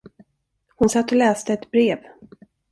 Hon 0.75 0.89
satt 0.89 1.11
och 1.11 1.17
läste 1.17 1.53
ett 1.53 1.71
brev. 1.71 1.99